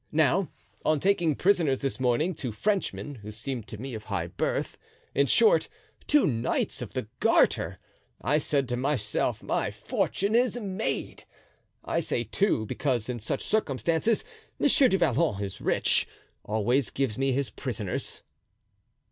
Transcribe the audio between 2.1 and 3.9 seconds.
two Frenchmen, who seemed to